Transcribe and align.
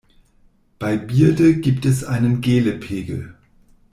Bei 0.79 0.97
Bierde 0.97 1.57
gibt 1.57 1.85
es 1.85 2.03
einen 2.03 2.41
Gehle-Pegel. 2.41 3.35